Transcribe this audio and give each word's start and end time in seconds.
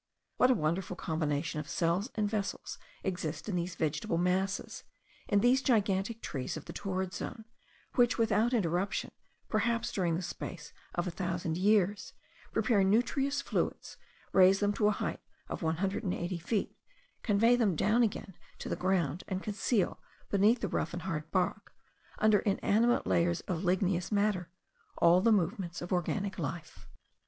What 0.37 0.49
a 0.49 0.55
wonderful 0.55 0.95
combination 0.95 1.59
of 1.59 1.69
cells 1.69 2.09
and 2.15 2.27
vessels 2.27 2.79
exist 3.03 3.47
in 3.47 3.55
these 3.55 3.75
vegetable 3.75 4.17
masses, 4.17 4.83
in 5.27 5.41
these 5.41 5.61
gigantic 5.61 6.23
trees 6.23 6.57
of 6.57 6.65
the 6.65 6.73
torrid 6.73 7.13
zone, 7.13 7.45
which 7.93 8.17
without 8.17 8.51
interruption, 8.51 9.11
perhaps 9.47 9.91
during 9.91 10.15
the 10.15 10.23
space 10.23 10.73
of 10.95 11.05
a 11.05 11.11
thousand 11.11 11.55
years, 11.55 12.13
prepare 12.51 12.83
nutritious 12.83 13.43
fluids, 13.43 13.97
raise 14.33 14.59
them 14.59 14.73
to 14.73 14.85
the 14.85 14.91
height 14.93 15.19
of 15.47 15.61
one 15.61 15.77
hundred 15.77 16.03
and 16.03 16.15
eighty 16.15 16.39
feet, 16.39 16.75
convey 17.21 17.55
them 17.55 17.75
down 17.75 18.01
again 18.01 18.33
to 18.57 18.69
the 18.69 18.75
ground, 18.75 19.23
and 19.27 19.43
conceal, 19.43 20.01
beneath 20.31 20.63
a 20.63 20.67
rough 20.67 20.93
and 20.93 21.03
hard 21.03 21.29
bark, 21.29 21.73
under 22.17 22.39
inanimate 22.39 23.05
layers 23.05 23.41
of 23.41 23.63
ligneous 23.63 24.11
matter, 24.11 24.49
all 24.97 25.21
the 25.21 25.31
movements 25.31 25.79
of 25.79 25.93
organic 25.93 26.39
life! 26.39 26.87